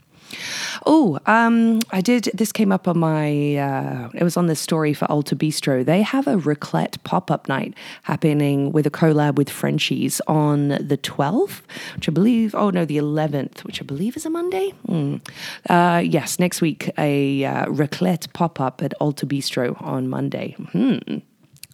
Oh, 0.86 1.20
um, 1.26 1.80
I 1.92 2.02
did. 2.02 2.30
This 2.34 2.52
came 2.52 2.72
up 2.72 2.88
on 2.88 3.00
my. 3.00 3.56
Uh, 3.56 4.10
it 4.14 4.24
was 4.24 4.38
on 4.38 4.48
the 4.48 4.56
story 4.56 4.94
for 4.94 5.06
Alta 5.06 5.36
Bistro. 5.36 5.86
They 5.86 6.02
have 6.02 6.28
a 6.28 6.36
raclette 6.36 7.02
pop 7.04 7.30
up 7.30 7.48
night 7.48 7.74
happening 8.04 8.72
with 8.72 8.88
a 8.88 8.92
collab 8.92 9.36
with 9.36 9.50
Frenchies 9.50 10.22
on 10.28 10.70
the 10.70 10.98
twelfth, 10.98 11.66
which 11.96 12.10
I 12.10 12.12
believe. 12.12 12.56
Oh 12.56 12.70
no, 12.70 12.86
the 12.86 12.98
eleventh, 12.98 13.64
which 13.64 13.82
I 13.82 13.86
believe 13.86 14.18
is 14.18 14.26
a 14.26 14.30
Monday. 14.30 14.74
Mm. 14.88 15.22
Uh, 15.70 16.00
yes, 16.00 16.40
next 16.40 16.62
week 16.62 16.92
a 16.98 17.46
uh, 17.46 17.66
raclette 17.66 18.32
pop 18.34 18.60
up 18.60 18.82
at 18.82 18.94
Alta 19.00 19.26
Bistro 19.26 19.82
on 19.82 20.08
Monday. 20.08 20.56
Hmm. 20.72 21.20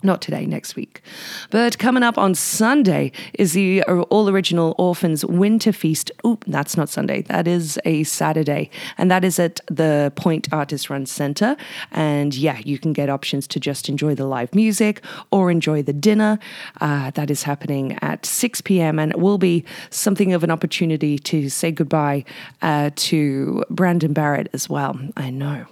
Not 0.04 0.22
today, 0.22 0.46
next 0.46 0.76
week. 0.76 1.02
But 1.50 1.80
coming 1.80 2.04
up 2.04 2.20
on 2.20 2.36
Sunday 2.36 3.12
is 3.34 3.54
the 3.54 3.82
all 3.84 4.30
original 4.30 4.76
Orphans 4.78 5.26
Winter 5.26 5.72
Feast. 5.72 6.12
Oh, 6.24 6.38
that's 6.46 6.78
not 6.78 6.88
Sunday. 6.88 7.24
That 7.24 7.48
is 7.48 7.80
a 7.84 8.04
Saturday. 8.04 8.70
And 9.00 9.10
that 9.10 9.26
is 9.26 9.40
at 9.40 9.60
the 9.72 10.14
Point 10.16 10.50
Artist 10.52 10.92
Run 10.92 11.08
Center. 11.08 11.58
And 11.92 12.36
yeah, 12.36 12.60
you 12.60 12.78
can 12.78 12.94
get 12.94 13.10
options 13.10 13.48
to 13.48 13.60
just 13.60 13.90
enjoy 13.90 14.14
the 14.14 14.28
live 14.28 14.54
music 14.54 15.04
or 15.32 15.50
enjoy 15.50 15.82
the 15.82 15.94
dinner. 15.94 16.38
Uh, 16.80 17.10
that 17.12 17.32
is 17.32 17.42
happening 17.42 17.98
at 18.04 18.24
6 18.24 18.62
p.m. 18.62 19.00
And 19.00 19.12
it 19.14 19.20
will 19.20 19.40
be 19.40 19.66
something 19.90 20.32
of 20.32 20.44
an 20.44 20.52
opportunity 20.52 21.18
to 21.18 21.50
say 21.50 21.72
goodbye 21.72 22.24
uh, 22.62 22.92
to 22.98 23.64
Brandon 23.72 24.14
Barrett 24.14 24.50
as 24.54 24.70
well. 24.70 25.00
I 25.18 25.32
know. 25.32 25.66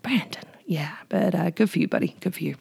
Brandon. 0.00 0.47
Yeah, 0.68 0.94
but 1.08 1.34
uh, 1.34 1.48
good 1.48 1.70
for 1.70 1.78
you, 1.78 1.88
buddy. 1.88 2.14
Good 2.20 2.34
for 2.34 2.44
you. 2.44 2.54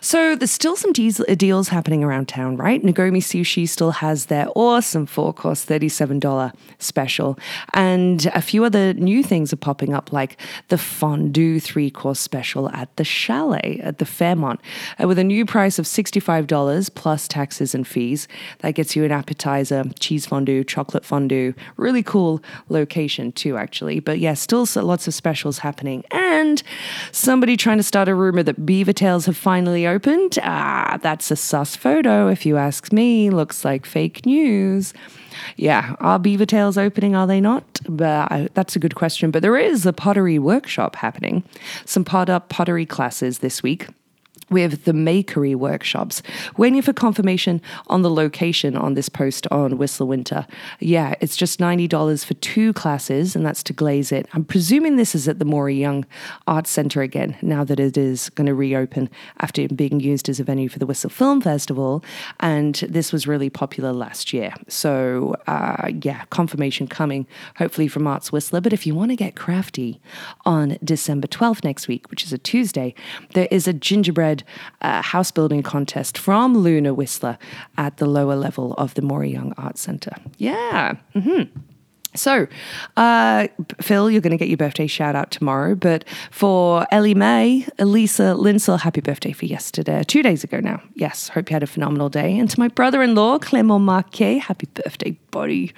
So 0.00 0.34
there's 0.34 0.50
still 0.50 0.76
some 0.76 0.92
uh, 0.96 1.34
deals 1.34 1.68
happening 1.68 2.02
around 2.02 2.26
town, 2.26 2.56
right? 2.56 2.82
Nagomi 2.82 3.20
Sushi 3.20 3.68
still 3.68 3.90
has 3.90 4.26
their 4.26 4.48
awesome 4.56 5.04
four 5.04 5.34
course 5.34 5.62
$37 5.66 6.54
special. 6.78 7.38
And 7.74 8.24
a 8.34 8.40
few 8.40 8.64
other 8.64 8.94
new 8.94 9.22
things 9.22 9.52
are 9.52 9.58
popping 9.58 9.92
up, 9.92 10.10
like 10.10 10.40
the 10.68 10.78
fondue 10.78 11.60
three 11.60 11.90
course 11.90 12.18
special 12.18 12.70
at 12.70 12.96
the 12.96 13.04
Chalet 13.04 13.78
at 13.82 13.98
the 13.98 14.06
Fairmont, 14.06 14.58
uh, 14.98 15.06
with 15.06 15.18
a 15.18 15.24
new 15.24 15.44
price 15.44 15.78
of 15.78 15.84
$65 15.84 16.94
plus 16.94 17.28
taxes 17.28 17.74
and 17.74 17.86
fees. 17.86 18.26
That 18.60 18.70
gets 18.70 18.96
you 18.96 19.04
an 19.04 19.12
appetizer, 19.12 19.84
cheese 20.00 20.24
fondue, 20.24 20.64
chocolate 20.64 21.04
fondue. 21.04 21.52
Really 21.76 22.02
cool 22.02 22.42
location, 22.70 23.32
too, 23.32 23.58
actually. 23.58 24.00
But 24.00 24.18
yeah, 24.18 24.32
still 24.32 24.66
lots 24.76 25.06
of 25.06 25.12
specials 25.12 25.58
happening. 25.58 26.04
And 26.10 26.62
some 27.12 27.33
somebody 27.34 27.56
trying 27.56 27.78
to 27.78 27.82
start 27.82 28.08
a 28.08 28.14
rumor 28.14 28.44
that 28.44 28.64
beaver 28.64 28.92
tails 28.92 29.26
have 29.26 29.36
finally 29.36 29.88
opened? 29.88 30.38
Ah, 30.44 31.00
that's 31.02 31.32
a 31.32 31.36
sus 31.36 31.74
photo, 31.74 32.28
if 32.28 32.46
you 32.46 32.56
ask 32.56 32.92
me. 32.92 33.28
Looks 33.28 33.64
like 33.64 33.84
fake 33.84 34.24
news. 34.24 34.94
Yeah, 35.56 35.96
are 35.98 36.20
beaver 36.20 36.46
tails 36.46 36.78
opening? 36.78 37.16
Are 37.16 37.26
they 37.26 37.40
not? 37.40 37.64
But 37.88 38.30
I, 38.30 38.48
that's 38.54 38.76
a 38.76 38.78
good 38.78 38.94
question. 38.94 39.32
But 39.32 39.42
there 39.42 39.56
is 39.56 39.84
a 39.84 39.92
pottery 39.92 40.38
workshop 40.38 40.94
happening. 40.94 41.42
Some 41.84 42.04
pot 42.04 42.30
up 42.30 42.50
pottery 42.50 42.86
classes 42.86 43.40
this 43.40 43.64
week 43.64 43.88
with 44.50 44.84
the 44.84 44.92
makery 44.92 45.54
workshops. 45.54 46.22
Waiting 46.56 46.82
for 46.82 46.92
confirmation 46.92 47.60
on 47.88 48.02
the 48.02 48.10
location 48.10 48.76
on 48.76 48.94
this 48.94 49.08
post 49.08 49.46
on 49.50 49.78
Whistler 49.78 50.06
Winter. 50.06 50.46
Yeah, 50.80 51.14
it's 51.20 51.36
just 51.36 51.58
$90 51.58 52.24
for 52.24 52.34
two 52.34 52.72
classes, 52.72 53.34
and 53.36 53.44
that's 53.44 53.62
to 53.64 53.72
glaze 53.72 54.12
it. 54.12 54.26
I'm 54.32 54.44
presuming 54.44 54.96
this 54.96 55.14
is 55.14 55.28
at 55.28 55.38
the 55.38 55.44
Maury 55.44 55.76
Young 55.76 56.04
Arts 56.46 56.70
Centre 56.70 57.02
again, 57.02 57.36
now 57.42 57.64
that 57.64 57.80
it 57.80 57.96
is 57.96 58.30
going 58.30 58.46
to 58.46 58.54
reopen 58.54 59.10
after 59.40 59.66
being 59.68 60.00
used 60.00 60.28
as 60.28 60.40
a 60.40 60.44
venue 60.44 60.68
for 60.68 60.78
the 60.78 60.86
Whistler 60.86 61.10
Film 61.10 61.40
Festival. 61.40 62.04
And 62.40 62.74
this 62.88 63.12
was 63.12 63.26
really 63.26 63.50
popular 63.50 63.92
last 63.92 64.32
year. 64.32 64.54
So, 64.68 65.36
uh, 65.46 65.90
yeah, 66.02 66.24
confirmation 66.30 66.86
coming, 66.86 67.26
hopefully 67.56 67.88
from 67.88 68.06
Arts 68.06 68.32
Whistler. 68.32 68.60
But 68.60 68.72
if 68.72 68.86
you 68.86 68.94
want 68.94 69.10
to 69.10 69.16
get 69.16 69.36
crafty 69.36 70.00
on 70.44 70.78
December 70.82 71.26
12th 71.26 71.64
next 71.64 71.88
week, 71.88 72.10
which 72.10 72.24
is 72.24 72.32
a 72.32 72.38
Tuesday, 72.38 72.94
there 73.34 73.48
is 73.50 73.68
a 73.68 73.72
gingerbread 73.72 74.33
uh, 74.80 75.02
house 75.02 75.30
building 75.30 75.62
contest 75.62 76.18
from 76.18 76.56
Luna 76.56 76.92
Whistler 76.94 77.38
at 77.76 77.98
the 77.98 78.06
lower 78.06 78.34
level 78.34 78.74
of 78.74 78.94
the 78.94 79.02
Maury 79.02 79.30
Young 79.30 79.52
Arts 79.56 79.80
Centre. 79.80 80.16
Yeah. 80.38 80.96
Mm-hmm. 81.14 81.58
So, 82.16 82.46
uh, 82.96 83.48
Phil, 83.80 84.10
you're 84.10 84.20
going 84.20 84.30
to 84.30 84.36
get 84.36 84.48
your 84.48 84.56
birthday 84.56 84.86
shout 84.86 85.16
out 85.16 85.30
tomorrow. 85.30 85.74
But 85.74 86.04
for 86.30 86.86
Ellie 86.92 87.14
Mae, 87.14 87.66
Elisa 87.78 88.34
Linsell, 88.38 88.80
happy 88.80 89.00
birthday 89.00 89.32
for 89.32 89.46
yesterday, 89.46 90.02
two 90.04 90.22
days 90.22 90.44
ago 90.44 90.60
now. 90.60 90.80
Yes, 90.94 91.28
hope 91.28 91.50
you 91.50 91.54
had 91.54 91.64
a 91.64 91.66
phenomenal 91.66 92.08
day. 92.08 92.38
And 92.38 92.48
to 92.48 92.60
my 92.60 92.68
brother 92.68 93.02
in 93.02 93.14
law, 93.14 93.38
Clement 93.38 93.82
Marquet, 93.82 94.38
happy 94.38 94.68
birthday, 94.74 95.18
buddy. 95.32 95.72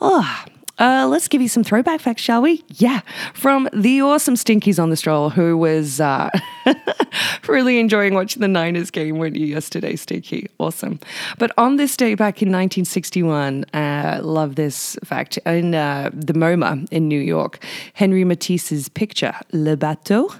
Oh, 0.00 0.44
uh, 0.78 1.06
let's 1.08 1.28
give 1.28 1.42
you 1.42 1.48
some 1.48 1.64
throwback 1.64 2.00
facts, 2.00 2.22
shall 2.22 2.42
we? 2.42 2.64
Yeah, 2.68 3.00
from 3.34 3.68
the 3.72 4.00
awesome 4.00 4.34
Stinkies 4.34 4.80
on 4.80 4.90
the 4.90 4.96
Stroll, 4.96 5.30
who 5.30 5.56
was 5.56 6.00
uh, 6.00 6.30
really 7.48 7.78
enjoying 7.78 8.14
watching 8.14 8.40
the 8.40 8.48
Niners 8.48 8.90
game, 8.90 9.18
weren't 9.18 9.36
you, 9.36 9.46
yesterday, 9.46 9.96
Stinky? 9.96 10.48
Awesome. 10.58 11.00
But 11.38 11.52
on 11.58 11.76
this 11.76 11.96
day 11.96 12.14
back 12.14 12.42
in 12.42 12.48
1961, 12.48 13.64
uh, 13.74 14.20
love 14.22 14.54
this 14.54 14.96
fact, 15.04 15.36
in 15.38 15.74
uh, 15.74 16.10
the 16.12 16.32
MoMA 16.32 16.86
in 16.92 17.08
New 17.08 17.20
York, 17.20 17.64
Henry 17.94 18.24
Matisse's 18.24 18.88
picture, 18.88 19.34
Le 19.52 19.76
Bateau, 19.76 20.32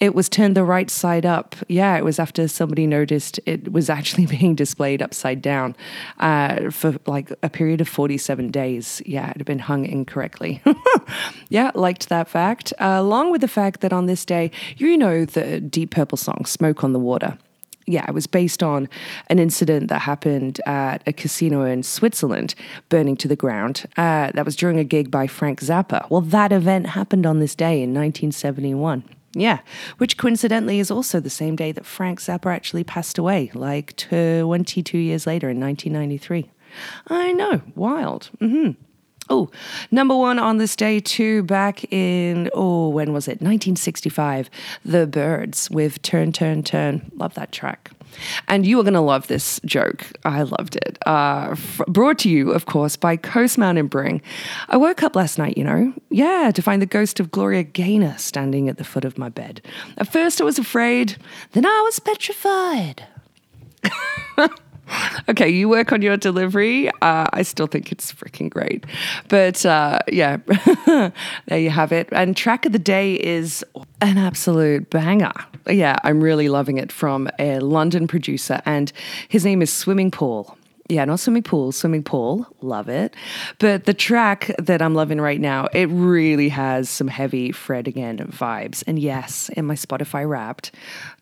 it 0.00 0.14
was 0.14 0.28
turned 0.28 0.56
the 0.56 0.64
right 0.64 0.90
side 0.90 1.24
up. 1.24 1.54
Yeah, 1.68 1.96
it 1.96 2.04
was 2.04 2.18
after 2.18 2.48
somebody 2.48 2.86
noticed 2.86 3.38
it 3.46 3.72
was 3.72 3.88
actually 3.88 4.26
being 4.38 4.54
displayed 4.54 5.02
upside 5.02 5.40
down 5.40 5.76
uh, 6.18 6.70
for 6.70 6.96
like 7.06 7.30
a 7.42 7.48
period 7.48 7.80
of 7.80 7.88
47 7.88 8.50
days. 8.50 9.00
Yeah, 9.06 9.30
it 9.30 9.36
had 9.36 9.46
been 9.46 9.60
hung 9.60 9.83
incorrectly. 9.84 10.62
yeah, 11.48 11.70
liked 11.74 12.08
that 12.08 12.28
fact. 12.28 12.72
Uh, 12.78 12.96
along 12.98 13.30
with 13.30 13.40
the 13.40 13.48
fact 13.48 13.80
that 13.80 13.92
on 13.92 14.06
this 14.06 14.24
day, 14.24 14.50
you 14.76 14.96
know 14.96 15.24
the 15.24 15.60
Deep 15.60 15.90
Purple 15.90 16.18
song, 16.18 16.44
Smoke 16.46 16.84
on 16.84 16.92
the 16.92 16.98
Water 16.98 17.38
yeah, 17.86 18.04
it 18.08 18.14
was 18.14 18.26
based 18.26 18.62
on 18.62 18.88
an 19.28 19.38
incident 19.38 19.88
that 19.88 20.00
happened 20.00 20.60
at 20.66 21.02
a 21.06 21.12
casino 21.12 21.64
in 21.64 21.82
Switzerland, 21.82 22.54
burning 22.88 23.16
to 23.18 23.28
the 23.28 23.36
ground. 23.36 23.84
Uh, 23.96 24.30
that 24.32 24.44
was 24.44 24.56
during 24.56 24.78
a 24.78 24.84
gig 24.84 25.10
by 25.10 25.26
Frank 25.26 25.60
Zappa. 25.60 26.08
Well, 26.10 26.20
that 26.22 26.52
event 26.52 26.88
happened 26.88 27.26
on 27.26 27.40
this 27.40 27.54
day 27.54 27.82
in 27.82 27.90
1971. 27.90 29.04
Yeah, 29.36 29.60
which 29.98 30.16
coincidentally 30.16 30.78
is 30.78 30.92
also 30.92 31.18
the 31.18 31.28
same 31.28 31.56
day 31.56 31.72
that 31.72 31.84
Frank 31.84 32.20
Zappa 32.20 32.54
actually 32.54 32.84
passed 32.84 33.18
away, 33.18 33.50
like 33.52 33.96
22 33.96 34.96
years 34.96 35.26
later 35.26 35.50
in 35.50 35.58
1993. 35.58 36.50
I 37.08 37.32
know, 37.32 37.60
wild. 37.74 38.30
Mm-hmm. 38.40 38.80
Oh, 39.30 39.50
number 39.90 40.14
one 40.14 40.38
on 40.38 40.58
this 40.58 40.76
day 40.76 41.00
too, 41.00 41.42
back 41.44 41.90
in, 41.92 42.50
oh, 42.52 42.90
when 42.90 43.12
was 43.12 43.26
it? 43.26 43.40
1965. 43.40 44.50
The 44.84 45.06
Byrds 45.06 45.70
with 45.70 46.02
Turn, 46.02 46.30
Turn, 46.32 46.62
Turn. 46.62 47.10
Love 47.16 47.34
that 47.34 47.50
track. 47.50 47.90
And 48.48 48.66
you 48.66 48.78
are 48.78 48.82
going 48.82 48.94
to 48.94 49.00
love 49.00 49.26
this 49.26 49.60
joke. 49.64 50.06
I 50.24 50.42
loved 50.42 50.76
it. 50.76 50.98
Uh, 51.06 51.48
f- 51.52 51.80
brought 51.88 52.18
to 52.20 52.30
you, 52.30 52.52
of 52.52 52.66
course, 52.66 52.96
by 52.96 53.16
Coast 53.16 53.58
Mountain 53.58 53.88
Brewing. 53.88 54.22
I 54.68 54.76
woke 54.76 55.02
up 55.02 55.16
last 55.16 55.38
night, 55.38 55.58
you 55.58 55.64
know, 55.64 55.92
yeah, 56.10 56.52
to 56.54 56.62
find 56.62 56.80
the 56.80 56.86
ghost 56.86 57.18
of 57.18 57.30
Gloria 57.30 57.64
Gaynor 57.64 58.16
standing 58.18 58.68
at 58.68 58.76
the 58.78 58.84
foot 58.84 59.04
of 59.04 59.18
my 59.18 59.30
bed. 59.30 59.62
At 59.96 60.12
first 60.12 60.40
I 60.40 60.44
was 60.44 60.58
afraid, 60.58 61.16
then 61.52 61.66
I 61.66 61.82
was 61.84 61.98
petrified. 61.98 63.04
okay, 65.28 65.48
you 65.48 65.68
work 65.68 65.92
on 65.92 66.02
your 66.02 66.16
delivery. 66.16 66.88
Uh, 67.02 67.26
I 67.32 67.42
still 67.42 67.66
think 67.66 67.92
it's 67.92 68.12
freaking 68.12 68.50
great. 68.50 68.84
But 69.28 69.64
uh, 69.64 70.00
yeah, 70.08 70.38
there 71.46 71.58
you 71.58 71.70
have 71.70 71.92
it. 71.92 72.08
And 72.12 72.36
track 72.36 72.66
of 72.66 72.72
the 72.72 72.78
day 72.78 73.14
is 73.14 73.64
an 74.00 74.18
absolute 74.18 74.90
banger. 74.90 75.32
Yeah, 75.68 75.96
I'm 76.04 76.20
really 76.20 76.48
loving 76.48 76.78
it 76.78 76.92
from 76.92 77.28
a 77.38 77.58
London 77.60 78.06
producer, 78.06 78.60
and 78.66 78.92
his 79.28 79.44
name 79.44 79.62
is 79.62 79.72
Swimming 79.72 80.10
Pool. 80.10 80.56
Yeah, 80.90 81.06
not 81.06 81.18
swimming 81.18 81.42
pool, 81.42 81.72
swimming 81.72 82.02
pool. 82.02 82.46
Love 82.60 82.90
it. 82.90 83.14
But 83.58 83.86
the 83.86 83.94
track 83.94 84.50
that 84.58 84.82
I'm 84.82 84.94
loving 84.94 85.18
right 85.18 85.40
now, 85.40 85.66
it 85.72 85.86
really 85.86 86.50
has 86.50 86.90
some 86.90 87.08
heavy 87.08 87.52
Fred 87.52 87.88
again 87.88 88.18
vibes. 88.18 88.84
And 88.86 88.98
yes, 88.98 89.48
in 89.56 89.64
my 89.64 89.76
Spotify 89.76 90.28
wrapped, 90.28 90.72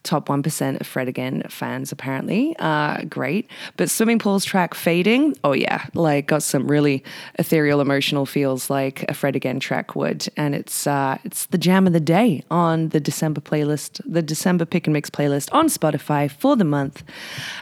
top 0.03 0.29
1% 0.29 0.81
of 0.81 0.87
Fred 0.87 1.09
again 1.09 1.43
fans 1.49 1.93
apparently. 1.93 2.55
Uh, 2.59 3.03
great. 3.05 3.49
But 3.77 3.91
Swimming 3.91 4.19
Pool's 4.19 4.45
track 4.45 4.75
Fading, 4.75 5.37
oh 5.45 5.53
yeah, 5.53 5.87
like 5.95 6.27
got 6.27 6.43
some 6.43 6.71
really 6.71 7.03
ethereal 7.39 7.81
emotional 7.81 8.27
feels 8.27 8.71
like 8.71 9.05
a 9.09 9.15
Fred 9.15 9.35
again 9.35 9.61
track 9.61 9.97
would. 9.97 10.29
And 10.37 10.55
it's 10.55 10.87
uh, 10.87 11.19
it's 11.25 11.47
the 11.47 11.59
jam 11.59 11.87
of 11.87 11.93
the 11.93 12.01
day 12.01 12.45
on 12.51 12.91
the 12.91 13.01
December 13.01 13.41
playlist, 13.41 14.01
the 14.05 14.23
December 14.23 14.65
pick 14.65 14.87
and 14.87 14.93
mix 14.93 15.11
playlist 15.11 15.49
on 15.53 15.67
Spotify 15.67 16.31
for 16.31 16.57
the 16.57 16.65
month. 16.65 17.03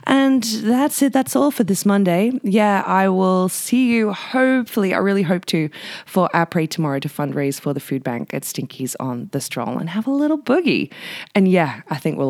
And 0.04 0.42
that's 0.42 1.02
it. 1.02 1.12
That's 1.12 1.34
all 1.34 1.50
for 1.50 1.64
this 1.64 1.86
Monday. 1.86 2.32
Yeah, 2.42 2.82
I 2.86 3.08
will 3.08 3.48
see 3.48 3.90
you 3.90 4.12
hopefully, 4.12 4.92
I 4.94 4.98
really 4.98 5.22
hope 5.22 5.44
to, 5.46 5.70
for 6.06 6.28
pray 6.50 6.66
tomorrow 6.66 6.98
to 6.98 7.08
fundraise 7.08 7.60
for 7.60 7.72
the 7.72 7.80
food 7.80 8.02
bank 8.02 8.34
at 8.34 8.42
Stinkies 8.42 8.94
on 9.00 9.28
the 9.32 9.40
stroll 9.40 9.78
and 9.78 9.88
have 9.88 10.06
a 10.06 10.10
little 10.10 10.38
boogie. 10.38 10.92
And 11.34 11.48
yeah, 11.48 11.82
I 11.88 11.96
think 11.96 12.18
we'll 12.18 12.29